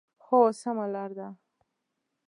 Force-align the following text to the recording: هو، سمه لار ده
هو، 0.25 0.39
سمه 0.59 0.85
لار 0.93 1.11
ده 1.17 1.27